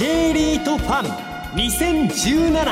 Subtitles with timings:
[0.00, 1.04] J リートファン
[1.58, 2.64] 2017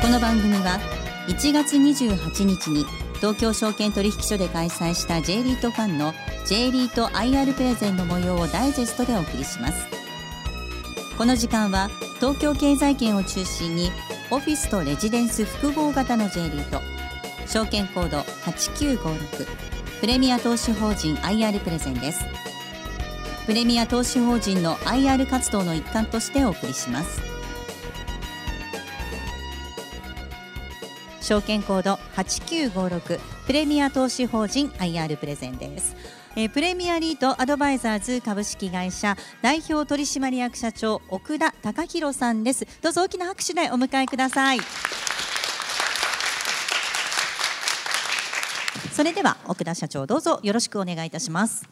[0.00, 0.78] この番組は
[1.26, 6.14] 1月28日に東京証券取引所で開催した J リートファンの
[6.46, 9.88] J リート IR プレゼンの模様をダイジェストでお送りします。
[11.18, 11.90] この時間は
[12.20, 13.90] 東京経済圏を中心に
[14.30, 16.97] オフィスとレジデンス複合型の J リート。
[17.48, 19.46] 証券コード8956
[20.00, 22.20] プレミア投資法人 IR プレゼンです。
[23.46, 27.22] プレミア投資法人の IR 活動の一環としてお送りします。
[31.22, 35.96] 証券コード8956プレミア投資法人 IR プレゼンです。
[36.36, 39.16] えプレミアリートアドバイザーズ株式会社。
[39.40, 42.66] 代表取締役社長奥田貴弘さんです。
[42.82, 44.58] どうぞ大きな拍手でお迎えください。
[48.98, 51.64] それでは奥田社長どうぞよろしくお願いいたします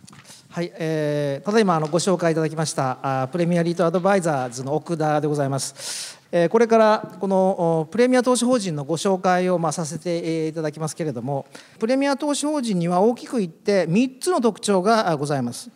[0.48, 6.20] はい、えー、ただいまあのご紹介いただきましたあプレミアリートアドバイザーズの奥田でございます。
[6.30, 11.46] えーこれからこのプレミア投資法人のご紹介をまあさせていただきますけれども、
[11.80, 15.68] プレミア投資法人には大きく言って3つの特徴がございます。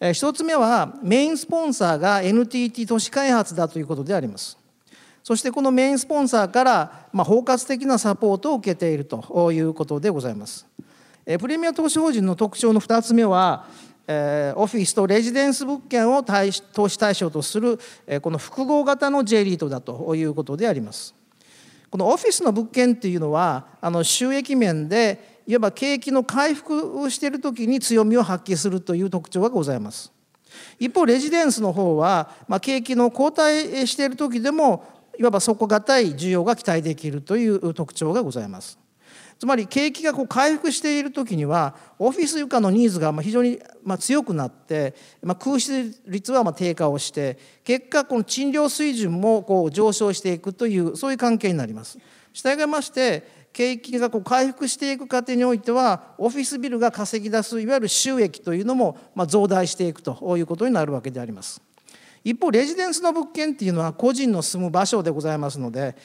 [0.00, 4.59] えーつ目はメインスポンサーが NTT 都市開発だということであります。
[5.22, 10.66] そしてこのメインスポンサーからま包括的なサポートを受けているということでございます。
[11.38, 13.66] プレミア投資法人の特徴の2つ目は、
[14.56, 17.78] オフィスとレジデンス物件を投資対象とする、
[18.22, 21.14] この複合型の J リートだということであります。
[21.90, 30.12] このオフィスの物件っていうのはあの収益面でいわば景気の回復をしている時に強みを発揮するという特徴がございます。
[30.78, 34.84] 一方レジデンスの方は、まあ、景気の後退している時でも
[35.18, 38.78] いわば底堅い需要が期待できるという特徴がございます。
[39.40, 51.98] つまり景気がこう回復している時にはオフィス床のニーズがまあ非常にまあ強くなって、まあ、空室率はまあ低下をして結果この賃料水準もこう上昇していくというそういう関係になります。
[52.34, 61.62] したがいまして景気がこう回復していく過程においてはオフィスビルが稼ぎ出すいわゆる収益というのもまあ増大していくということになるわけであります。
[62.22, 65.96] 一方レジデンスの物件っていうのは個人の住む場所でございますので、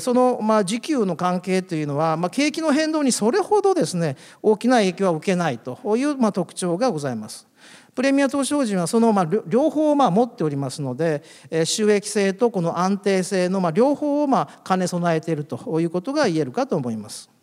[0.00, 7.46] そのまあ時給の関係というのは、まあ、景気の変動にそれほどですね大きな影響は受けないというまあ特徴がございます。
[7.94, 11.22] プレミア投資法人はそのまあ両方をまあ持っておりますので
[11.64, 17.33] 収益性とこの安定性のまあ両方をまあ兼ね備えているということが言えるかと思います。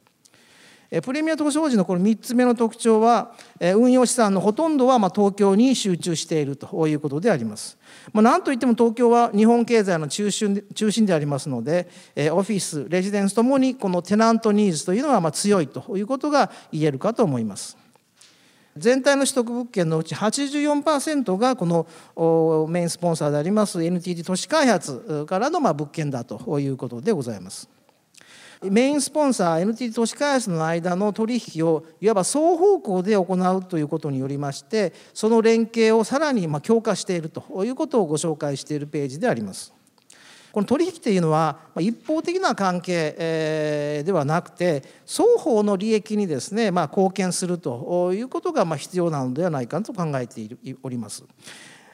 [0.99, 3.31] プレミア投資法人のこの3つ目の特徴は、
[3.61, 7.77] 運用資産のほとんどはま東京に集中しているということであります。
[8.11, 11.87] ま、なんといっても東京は日本経済の中心で中心でありますので、
[12.33, 17.77] オフィス、レジデンスともにこのテナントニーズというのはま強いということが言えるかと思います。
[18.75, 27.69] 全体の取得物件のうち84%がこのメインスポンサーであります NTT 都市開発からのま物件だということでございます。
[28.63, 39.73] メインスポンサー NTT 都市開発の間の取引をいわば双方向で行うということによりましてその連携をさらに強化しているということをご紹介しているページであります。
[40.51, 50.47] この取引というのは一方的な関係ではなくて双方の利益にですねまあ貢献するということが必要なのではないかと考えて
[50.83, 51.23] おります。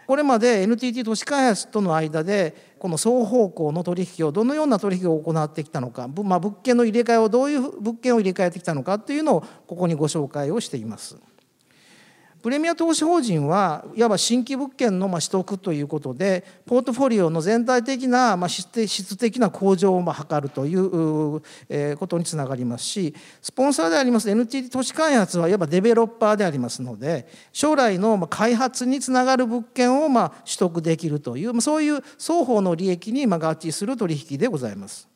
[0.07, 11.17] これまで NTT 都市開発との間でこの双方向の取引をどのような取引を行ってきたのか、まあ、物件の入れ替えをどういう物件を入れ替えてきたのかというのをここにご紹介をしています。
[12.47, 21.41] プレミア投資法人はいわば新規物件のま取得ということでポートフォリオの全体的なま質的な向上をま図るという
[21.97, 35.09] ことにつながりますしスポンサーであります NTT 都市開発はいわばデベロッパーでありますので将来のま開発につながる物件をま取得できるというそういう双方の利益にま合致する取引でございます。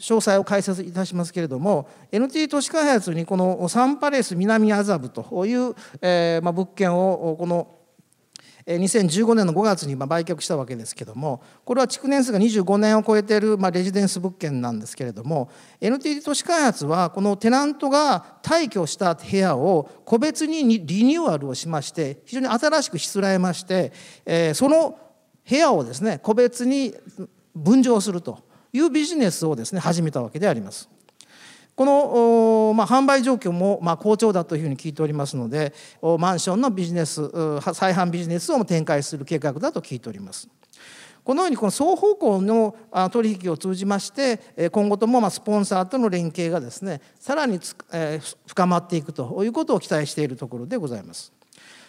[0.00, 7.76] 詳細を解説いたしますけれども NT 都市開発にこのサンパレス南麻布という、えま、物件をこの
[8.66, 15.50] 2015年の5月に売却したわけですけどもこれは築年数が25年を超えているまレジデンス物件なんですけれども
[15.80, 23.92] NTT 都市開発はこのテナントが退去した部屋を個別にリニューアルをしまして非常に新しくしつらえまして
[24.24, 24.98] えその
[25.48, 26.94] 部屋をですね個別に
[27.54, 28.49] 分譲すると。
[28.72, 30.88] いうビジネスをですね始めたわけであります。
[31.74, 35.72] この、まあ、販売状況も、まあ、好調だというふうに聞いておりますので
[36.18, 37.30] マンションのビジネス
[37.72, 40.48] 再販ビジネスを展開する計画だと聞いております。
[41.24, 42.74] このようにこの双方向の
[43.10, 47.60] 取引を通じまして今後ともスポンサーとの連携がですねさらに
[48.46, 51.32] 深まっていくということを期待しているところでございます。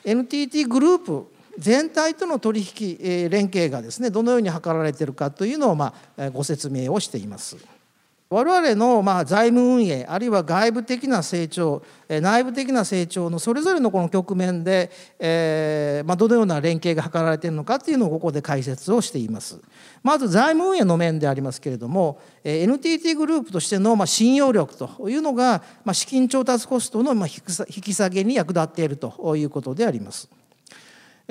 [0.04, 7.58] NTT グループ全体との取引連携がですねどのように図られているかというのをまあご説明をしています。
[8.32, 14.90] 我々のまあ財務運営あるいは外部的な成長内部的な成長のそれぞれのこの局面で、
[15.20, 19.60] えーまあ、どのような連携が図られているのかというのをここで解説をしています。
[20.02, 30.30] まず財務運営の面でありますけれども NTT グループとしてのまあ信用力というのがまあ資金調達コストのまあ引き下げに役立っているということであります。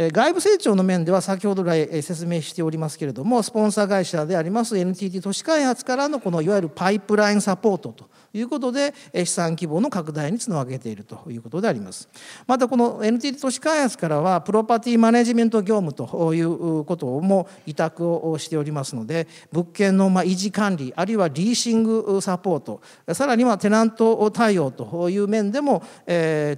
[0.09, 12.09] 外部成長の面では先ほど来説明しておりますけれどもスポンサー会社であります NTT 都市開発からのこのいわゆるパイプラインサポートということで資産規模の拡大につなげているということであります
[12.47, 22.81] またこの NTT 都市開発からはプロパティマネジメント業務ということも委託をしておりますので物件の維持管理あるいはリーシングサポート
[23.13, 25.83] さらにはテナント対応という面でも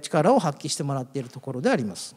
[0.01, 2.15] 力を発揮してもらっているところであります。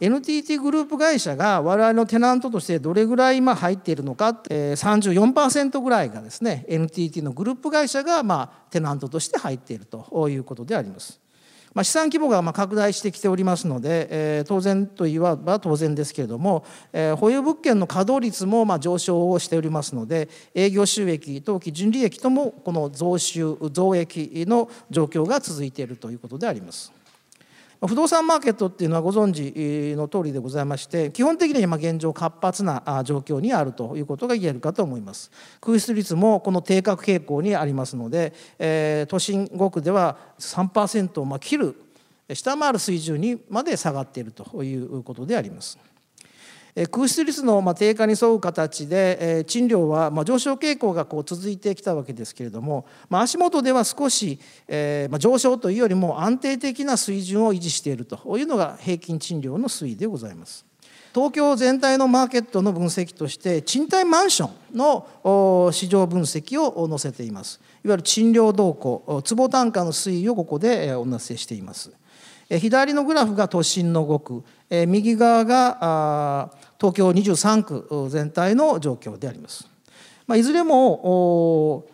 [0.00, 11.20] NTT グループ会社が我々のテナントとしてどれぐらい今入っているのか34%ぐらいがですね NTT のグループ会社がまテナントとして入っているということであります。
[11.74, 26.92] まあ、資産規模がま拡大してきておりますので、え、当然といわば当然ですけれども、え、保有物件の稼働率もま上昇をしておりますので営業収益当期純利益ともこの増収増益の状況が続いているということであります。
[27.80, 35.30] 不動産マーケットっていうのはご存知の通りでございまして基本的には現状活発な状況にあるということが言えるかと思います。
[35.60, 38.32] 空室率もこの低下傾向にありますので、
[39.08, 41.76] 都心5区では3%を切る
[42.34, 45.78] 下回る水準にまで下がっているということであります。
[46.90, 54.38] 空室率の低下に沿う形で賃料は上昇傾向がこう続いてきたわけですけれども足元では少し
[54.68, 60.68] 上昇というよりも安定的な水準を維持しているというのが平均賃料の推移でございます。
[61.14, 71.92] 東京全体のマーケットの分析として賃貸マンションの市場分析を載せていますいわゆる賃料動向坪単価の推移をここでお載せしています
[72.50, 79.68] 左のグラフが都心の5区右側が東京23区全体の状況であります。
[80.26, 81.84] まあ、いずれも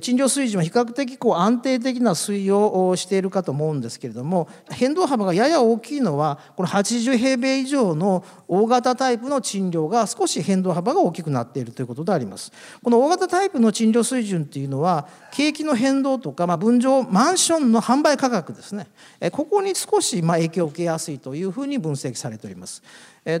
[0.00, 12.52] 賃料水準は比較的こう安定的な推移をしているかと思うんですけれども変動幅がやや大きいのはこの80平米以上の大型タイプの賃料が少し変動幅が大きくなっているということであります。
[12.82, 18.86] この大型タイプの賃料水準っていうのは景気の変動とか、まあ、分譲マンションの販売価格ですね
[19.32, 22.82] ここに少しまあ影響を受けやすいというふうに分析されております。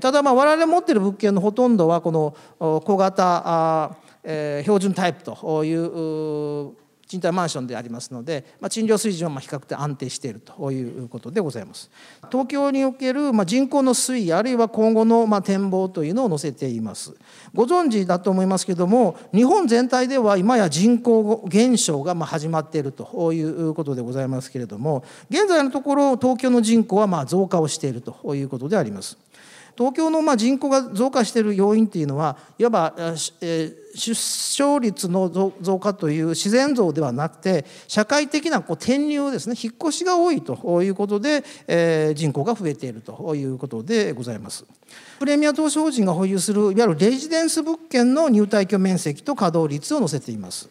[0.00, 6.76] ただまあ我々持っている物件のほとんどはこの小型えー、標準タイプという
[7.12, 11.90] 賃貸マンションでありますので、まあ、賃料水準は比較的安定しているということでございます。
[12.30, 17.14] 東京における、まあ、人口の推移あるいは今後の、まあ、展望というのを載せています。
[17.54, 29.18] ご存知だと思いますけども日本全体では今や人口減少がまあ始まっているということでございますけれども現在のところ東京の人口はまあ増加をしているということであります。
[29.76, 32.94] 東京のまあ人口が増加している要因っていうのはいわば、
[33.40, 35.28] え出生率の
[35.60, 44.64] 増加という自然増ではなくて社会的なこう転入ですね引っ越しが多いということで、え人口が増えているということでございます。
[45.18, 50.68] プレミア投資法人が保有するいわゆるレジデンス物件の入退去面積と稼働率を載せています。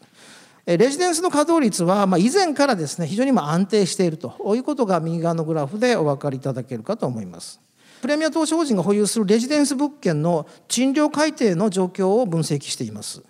[0.65, 7.59] レジデンスの稼働率は以前からですね非常に安定しているということが右側のグラフでお分かりいただけるかと思います。
[8.01, 13.22] プレミア投資法人が保有するレジデンス物件の賃料改定の状況を分析しています。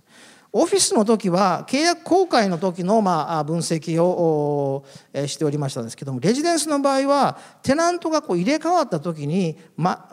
[0.54, 4.84] オフィスの時は契約公開の時のまあ分析を
[5.25, 9.58] しておりましたんですけどもレジデンスの場合はテナントがこう入れ替わった時に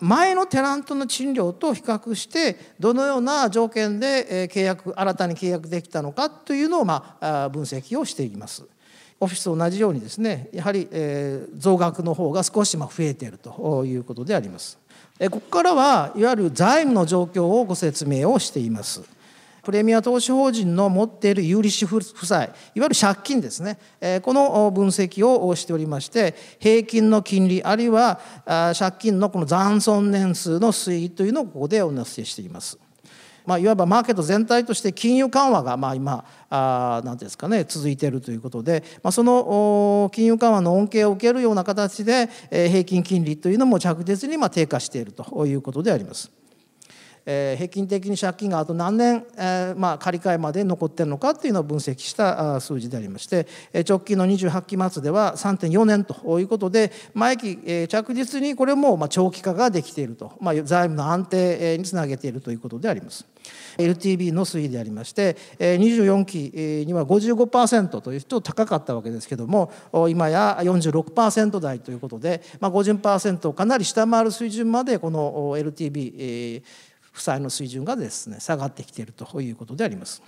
[0.01, 8.65] 前のテナントの賃料と比較してどのような条件で契約新たに契約できたのかというのをまあ分析をしています。
[9.21, 14.79] オフィスと同じようにですねやはり、え増額の方が少しま増えているということであります。
[15.19, 19.03] ここからはいわゆる財務の状況をご説明をしています。
[19.69, 23.79] プレミア投資法人の持っている有利子負債いわゆる借金ですね
[24.23, 32.79] この分析をしておりまして平均の金利あるいは借金のこの残損年数の推移というのをここでお載せしています。
[33.49, 46.31] まあ、いわばマーケット全体として金融緩和がまあ今あ何ですかね続いているということで、まあ、その金融緩和の恩恵を受けるような形で平均金利というのも着実にまあ低下しているということであります。
[47.31, 53.47] えー、平均的に借金があと何年、えーまあ、借り換えまで残っているのかというのを分析した数字でありまして
[53.87, 63.27] 直近の28期末では3.4年ということで毎期、え、着実にこれもま長期化ができていると、まあ、財務の安定につなげているということであります。
[63.79, 66.53] LTV の推移でありまして24期
[66.87, 69.73] には55%というと高かったわけですけども
[70.09, 76.63] 今や46%台ということで、まあ、50%をかなり下回る水準までこの LTV
[77.19, 80.23] 負債の水準がですね下がってきているということであります。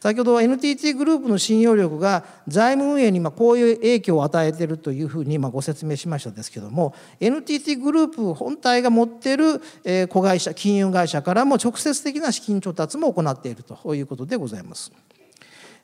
[0.00, 9.60] 先ほど NTT グループの信用力が財務運営にこういう影響を与えているというふうにご説明しましたですけども NTT グループ本体が持っている
[10.08, 14.90] 子会社金融会社からも直接的な資金調達も行っているということでございます。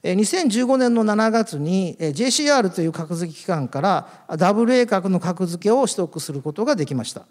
[0.03, 7.23] 2015年の7月に JCR という格付け機関から WA 格の格付けを取得することができました。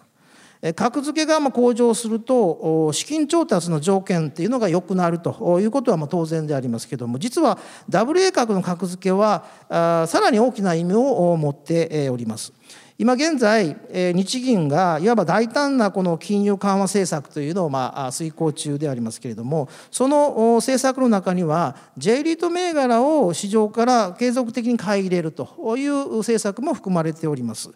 [0.76, 7.60] 格付けが向上すると資金調達の条件っていうのが良くなるということは当然でありますけども実は
[7.90, 12.54] WA 格の格付けはさらに大きな意味を持っております。
[13.00, 27.70] 今現在日銀がいわば大胆なこの金融緩和政策というのをまあ遂行中でありますけれどもその政策の中には J リート銘柄を市場から継続的に買い入れるという政策も含まれております。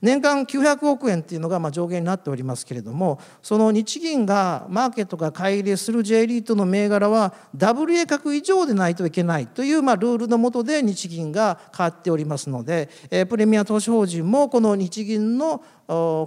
[0.00, 12.88] 年間900億円っていうのがまあ上限になっておりますけれどもその日銀がマーケットが買い入れする J リートの銘柄は WA 格以上でないといけないというまあルールの下で日銀が買っておりますので
[13.28, 15.62] プレミア投資法人もこのの日銀の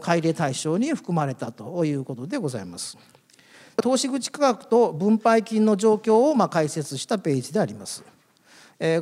[0.02, 2.98] 買い入れ対象に含まれたということでございます。
[3.78, 8.04] 投資口価格と分配金の状況をま解説したページであります。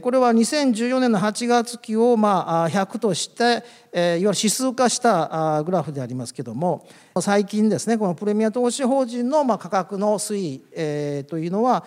[0.02, 3.62] これは2014年の8月期をまあ100として、いわ
[3.94, 6.86] ゆる指数化したグラフでありますけども
[7.22, 11.86] 最近ですねこのプレミア投資法人のま価格の推移というのは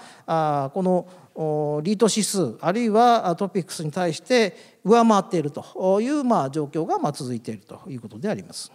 [0.72, 8.72] このリート指数あるいはトピックスに対して上回っているというまあ状況がまあ続いているということであります。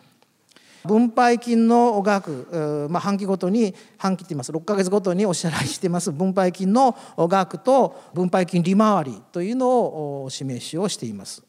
[0.86, 11.44] 分配金の額、まあ、半期ごとに半期って言います6か月ごとにお支払いしています分配金の額と分配金利回りというのをお示しをしています。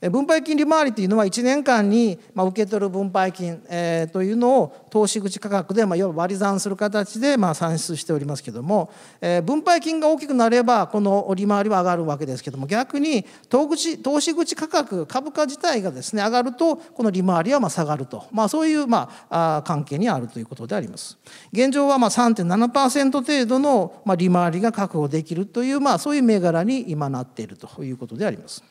[0.00, 3.58] 分配金利回りというのは1年間に受け取る分配金
[4.12, 8.90] というのを投資口価格で割り算する形で算出しておりますけども
[9.44, 13.98] 分配金が大きくなればこの利回りは上がるわけですけども逆に投資
[14.34, 21.18] 口価格株価自体がですね上がるとこの利回りは下がると、まあ、そういうまあ関係にあるということであります。
[21.52, 28.62] 現状はまあ3.7%程度の利回りが確保できるというまあそういう銘柄に今なっているということであります。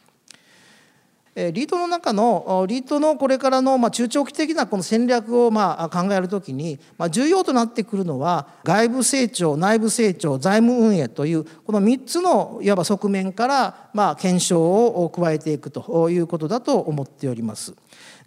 [1.38, 17.75] リートの中のリートのこれからのま中長期的なこの戦略をまあ考える時にま重要となってくるのは外部成長内部成長財務運営というこの3つのいわば側面からま検証を加えていくということだと思っております。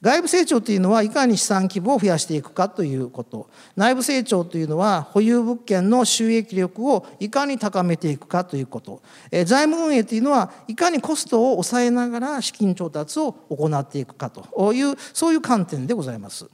[0.03, 16.49] 外部成長というのはいかに資産規模を増やしていくかということ内部成長というのは保有物件の収益力をいかに高めていくかということ財務運営というのはいかにコストを抑えながら資金調達を行っていくかというそういう観点でございます。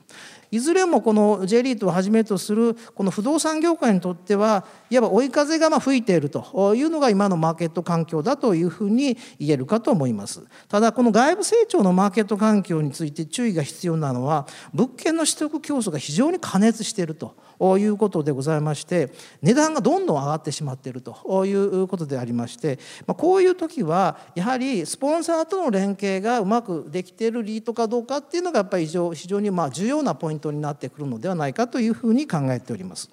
[0.50, 10.43] いずれもこの J リートをはじめとするこの不動産業界にとってはいわば追い風がま吹いているというのが今のマーケット環境だというふうに言えるかと思います。
[10.69, 17.35] ただこの外部成長のマーケット環境について注意が必要なのは物件の取得競争が非常に過熱していると
[17.79, 19.11] いうことでございまして
[19.43, 33.11] 値段がどんどん上がってしまっているということでありましてこういう時はやはりスポンサーとの連携がうまくできているリートかどうかっていうのがやっぱり非常にまあ重要なポイントになってくるのではないかというふうに考えております。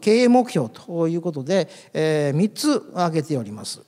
[0.00, 3.82] 経営目標ということで、え3つ挙げております。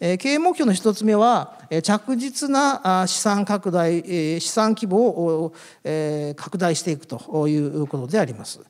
[0.00, 4.00] 経営目標の1つ目は着実な資産拡大
[4.40, 5.52] 資産規模を
[6.36, 8.60] 拡大していくということであります。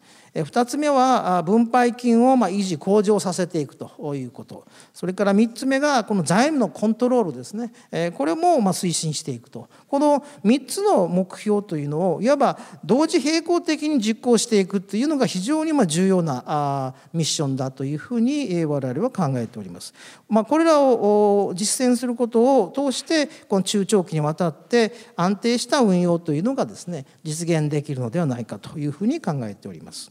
[0.45, 7.73] 2つ目は分配金を維持向上させていくということそれから3つ目がこの財務のコントロールですね
[8.16, 19.95] これも推進していくとこの3つの目標というのをいわば同時並行的に実行していくというのが非常に重要なミッションだというふうに我々は考えております。
[20.28, 30.11] ま、これらを実践することを通してこの中長期にわたって安定した運用というのがですね実現できるのではないかというふうに考えております。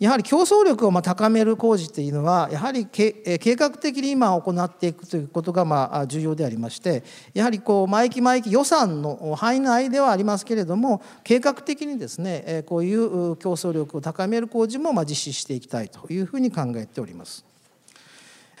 [0.00, 17.53] やはり競争力をま高める工事というのはやはり計画的に今行っていくということがまあ重要でありましてやはりこう毎期毎期予算の範囲内ではありますけれども計画的にですねこういう競争力を高める工事もま実施していきたいというふうに考えております。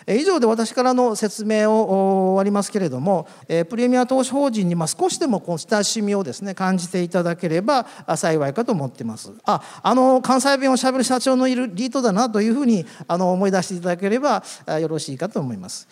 [0.06, 3.26] 以上で私からの説明を終わりますけれども
[3.68, 9.32] プレミア投資法人に少しでもこの親しみをですね感じていただければ幸いかと思ってます。
[9.44, 14.42] ああの関西弁をしゃべる社長のいるリートだなというふうにあの思い出していただければ
[14.80, 15.88] よろしいかと思います。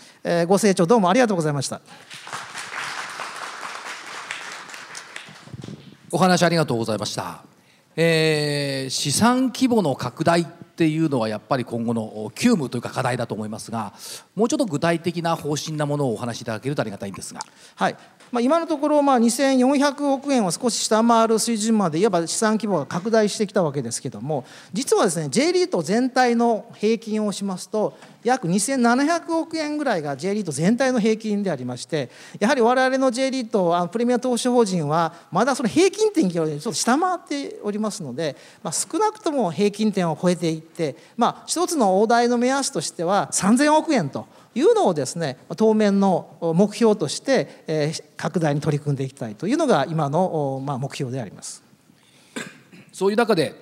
[0.47, 1.81] ご清聴どうもありがとうございました。
[6.15, 7.43] お話ありがとうございました、
[7.97, 13.93] えー、資産規模の拡大っていうのはやっぱり今後の急務というか課題だと思いますが
[14.35, 17.41] もうちょっと具体的な方針なものをお話しいただけるとありがたいんですが。
[17.77, 17.97] はい
[18.33, 32.09] まあ、今のところまあ2400億円を少し下回る水準までいわば資産規模が拡大してきたわけですけども実はですね J リート全体の平均をしますと約2700億円ぐらいが J リート全体の平均でありまして
[32.41, 44.27] やはり我々の J リートプレミア投資法人はまだその平均点よりちょっと下回っておりますので、まあ、少なくとも平均点を超えていって、まあ、一つの大台の目安としては3000億円と。
[44.55, 51.63] いうのをですね当面の目標として、拡大に取り組んでいきたいというのが今の、目標であります。
[52.93, 53.55] そういう中で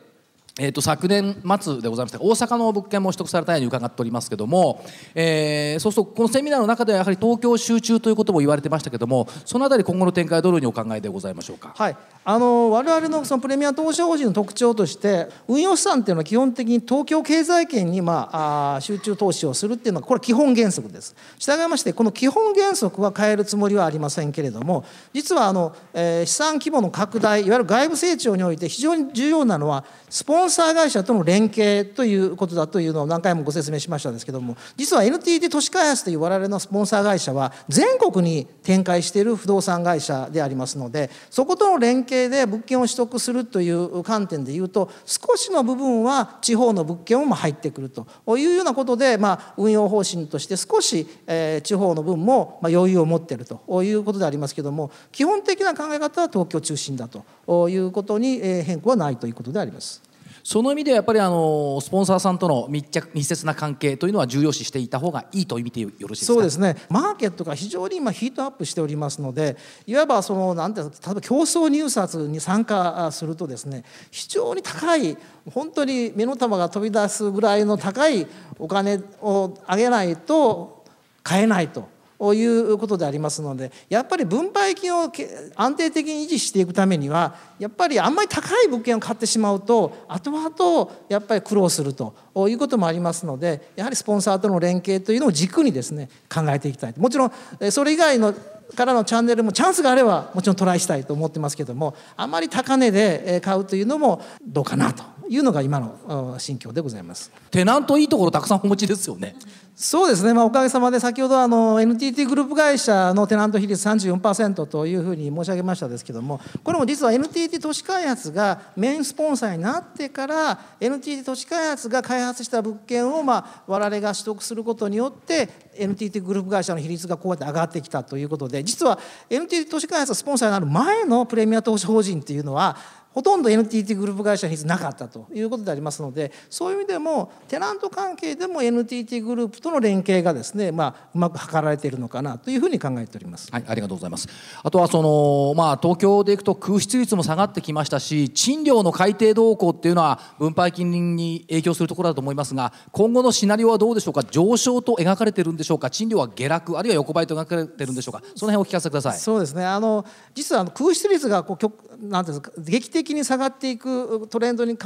[0.59, 11.73] えー、と昨年末でございまして大阪の物件も取得されたように伺っておりますけども、えー、そうするとこのセミナーの中ではやはり東京集中ということも言われてましたけどもそのあたり今後の展開どのようにお考えでございましょうか？
[11.77, 21.17] はいあの我々のそのプレミア投資法人の特徴として運用資産っていうのは基本的に東京経済圏に、まあ、あ集中投資をするっていうのはこれ基本原則です。
[21.39, 48.07] 従いましてこの基本原則は変えるつもりはありませんけれども実はあの、えー、資産規模の拡大いわゆる外部成長において非常に重要なのはスポンンサー会社との連携ということだというのを何回もご説明しましたんですけども実は NTT 都市開発という我々のスポンサー会社は全国に展開している不動産会社でありますのでそことの連携で物件を取得するという観点でいうと少しの部分は地方の物件も入ってくると
[48.37, 60.10] いうようなことで、まあ、運用方針として少し、え、地方の分も余裕を持っているということでありますけども基本的な考え方は東京中心だということに変更はないということであります。
[60.43, 66.33] その意味ではやっぱりあのスポンサーさんとの密着密接な関係というのは重要視していた方がいいと見てよろしいですか？
[66.35, 75.17] そうですねマーケットが非常に今ヒートアップしておりますのでいわばそのなんて例えば競争入札に参加するとですね非常に高い
[75.53, 78.27] 本当に目の玉が飛び出すぐらいの高い
[78.59, 80.85] お金を上げないと
[81.23, 82.00] 買えないと。
[82.35, 85.11] いうことでありますのでやっぱり分配金を
[85.57, 92.15] 安定的に維持していくためにはやっぱりあんまり高い物件を買ってしまうと後々やっぱり苦労すると
[92.49, 97.33] いうこともありますのでやはりスポンサーとの連携というのを軸にですね考えていきたいもちろん
[97.71, 98.35] それ以外の
[98.75, 105.20] からのチャンネルもチャンスがあればもちろんトライしたいと思ってますけどもあまり高値で買うというのもどうかなと。
[105.31, 107.31] いうのが今の心境でございます。
[107.53, 109.37] テナントいいところたくさんお持ちですよね。
[109.77, 128.99] そうですね、まあ、おかげさまで先ほどあの NTT グループ会社のテナント比率34%というふうに申し上げましたですけどもこれも実は NTT 都市開発がメインスポンサーになってから NTT 都市開発が開発した物件をまあ我々が取得することによって NTT グループ会社の比率がこうやって上がってきたということで実は
[129.31, 132.77] NTT 都市開発がスポンサーになる前のプレミア投資法人っていうのは
[133.13, 143.49] ほとんど NTT グループ会社になかったということでありますのでそういう意味でもテナント関係でも NTT グループとの連携がですね、まあ、うまく図られているのかなというふうに考えております。
[143.51, 144.29] はい、ありがとうございます。
[144.63, 154.23] あとはそのまあ東京でいくと空室率も下がってきましたし、賃料の改定動向っていうのは分配金に影響するところだと思いますが、今後のシナリオはどうでしょうか？
[154.23, 155.91] 上昇と描かれてるんでしょうか？
[155.91, 158.23] 賃料は下落あるいは横ばいと描かれてるんでしょうか？
[158.37, 159.19] その辺をお聞かせください。
[159.19, 159.65] そうですね。
[159.65, 164.79] あの実はあの空室率がこうなんていうんですか劇的に下がっていくトレンドに比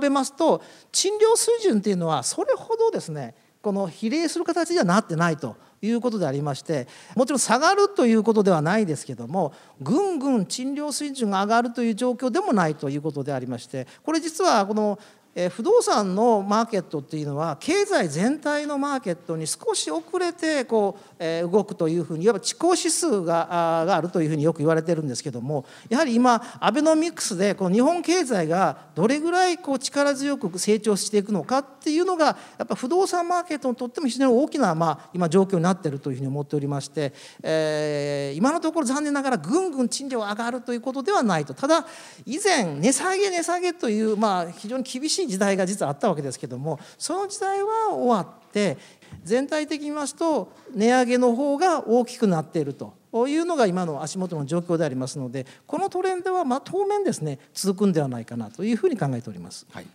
[0.00, 14.98] べますと賃料水準っていうのはそれほどですねこの比例する形にはなってないということでありましてもちろん下がるということではないですけどもぐんぐん賃料水準が上がるという状況でもないということでありましてこれ実はこの
[15.40, 41.54] え不動産のマーケットっていうのは経済全体のマーケットに少し遅れてこう、え動くというふうにいわば地高指数があるというふうによく言われてるんですけどもやはり今アベノミクスでこの日本経済がどれぐらいこう力強く成長していくのかっていうのがやっぱ不動産マーケットにとっても非常に大きな、まあ、今状況になってるというふうに思っておりまして、え、今のところ残念ながらぐんぐん賃料が上がるということではないと。
[41.54, 41.86] ただ
[42.26, 48.76] 以前値下げ値下げという、まあ、非常に厳しい時代が実はあったわけですけどもその時代は終わって
[49.22, 52.96] 全体的に言いますと値上げの方が大きくなっていると。
[53.26, 59.66] いうのが今の足元の状況でありますのでこのトレンドはま当面ですね続くんではないかなというふうに考えております。
[59.72, 59.86] はい、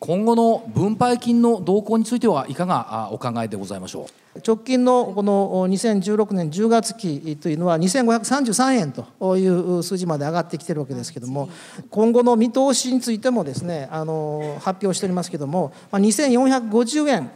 [0.00, 4.25] 今後の分配金の動向についてはいかがお考えでございましょう？
[4.44, 11.48] 直近のこの2016年10月期というのは2533円という数字まで上がってきてるわけですけども
[11.90, 17.30] 今後の見通しについてもですねあの発表しておりますけども2450円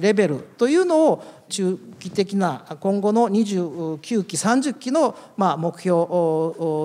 [0.00, 5.96] レベルというのを中期的な今後の29期30期のまあ目標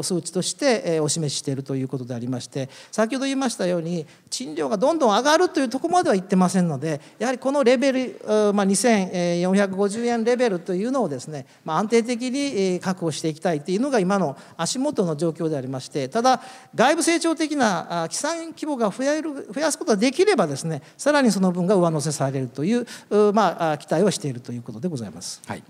[0.03, 16.41] 数値としてお示ししているということでありまして先ほど言いましたように賃料がどんどん上がるというところまでは言ってませんのでやはりこのレベル、まあ、2450円レベルというのをですね、まあ、安定的に確保していきたいというのが今の足元の状況でありましてただ
[16.73, 22.85] 外部成長的な基産規模が増える増やすことができればですねさらにその分が上乗せされるという、
[23.33, 25.41] まあ、期待をしているということでございます。
[25.45, 25.63] はい、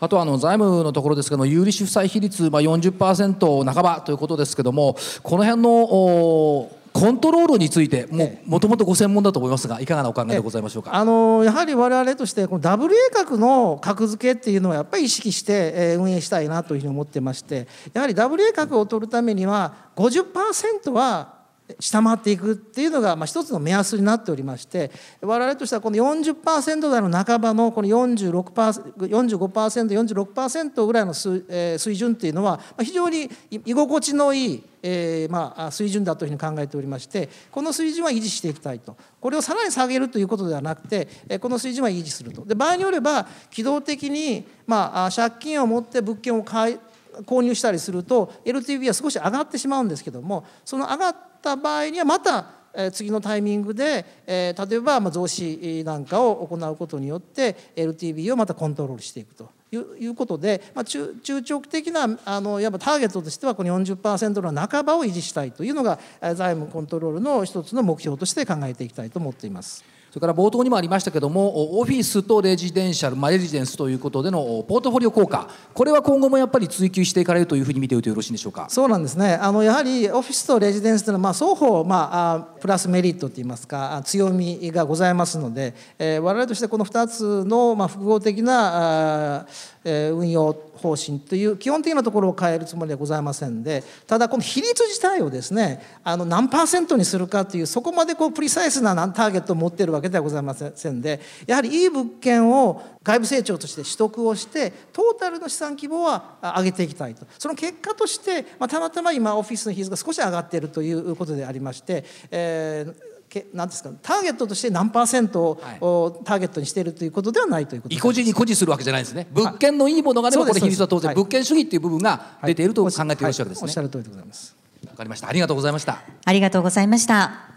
[0.00, 10.94] あとはあの財務のところですけども有利子負債比率、まあ40%半ばということですけどもこの辺のコントロールについてももともとご専門だと思いますがいかがなお考えでございましょうか？
[10.94, 21.39] あのやはり我々としてこのダブル A 格の格付けっていうのはやっぱり意識して運営したいなというふうに思ってましてやはりダブル A 格を取るためには50%は
[21.78, 33.30] 下回っていくっていうのがまあ一つの目安になっておりまして我々としてはこの40%台の半ばのこの 45%46% ぐらいの水準っていうのは非常に
[33.64, 38.96] 居心地のいいえー、まあ水準だというふうに考えておりましてこの水準は維持していきたいと。
[39.20, 41.06] これをさらに下げるということではなくて
[41.38, 42.46] この水準は維持すると。
[42.46, 46.78] で場合によれば機動的に、まあ、借金を持って物件を買い
[47.26, 52.46] 購入したりすると LTV は少し上がってしまうんですけどもその上がったた場合にはまた
[52.92, 69.84] 次のタイミングで例えば増資なんかを行うことによって LTV をまたコントロールしていくということで、ま、中長期的なあのやっぱターゲットとしてはこの40%の半ばを維持したいというのが財務コントロールの一つの目標として考えていきたいと思っています。
[70.10, 75.48] それから冒頭にもありましたけどもオフィスとレジデンシャル、まあ、レジデンスということでのポートフォリオ効果。
[75.72, 78.66] これは今後もやっぱり追求していかれるというふうに見ておいてよろしいんでしょうか？
[78.68, 79.34] そうなんですね。
[79.34, 89.46] あのやはりオフィスとレジデンスというのは、まあ、双方、まあ、プラスメリットといいますか強みがございますので、えー、我々としてこの2つの、まあ、複合的なあ
[89.84, 101.00] 運用方針という基本的なところを変えるつもりはございませんでただこの比率自体をですねあの何パーセントにするかというそこまでこうプリサイスなターゲットを持ってるわけではございません。
[101.00, 107.26] でやはりいい物件を外部成長として取得をしてトータルの資産規模は上げていきたいと。
[107.38, 113.10] その結果として、まあ、たまたま今オフィスの比率が少し上がっているということでありまして、えー
[113.54, 119.28] 何ですかターゲットとして何パーセントをターゲットにしているということではないということ意固地に固辞するわけじゃないんですね。
[119.30, 124.56] 物件のいいものがあればこれ比率は当然、物件主義っていう部分が出ていると考えてよろしいわけですね、おっしゃる通りでございます。
[124.88, 125.28] わかりました。
[125.28, 126.02] ありがとうございました。
[126.24, 127.50] ありがとうございました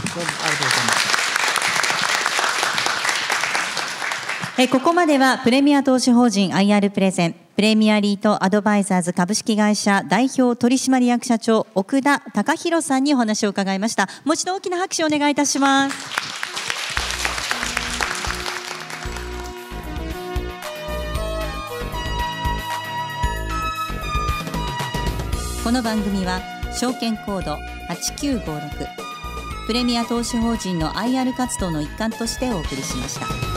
[0.00, 1.04] どうもありがとうございまし
[4.56, 14.08] たえここまではプレミア投資法人 IR プレゼンプレミアリートアドバイザーズ株式会社代表取締役社長奥田隆弘さんにお話を伺いました。
[14.24, 15.96] もう一度大きな拍手をお願いいたします。
[25.62, 26.40] この番組は
[26.72, 27.58] 証券コード
[27.90, 29.09] 8956
[29.70, 33.49] プレミア投資法人の IR 活動の一環としてお送りしました。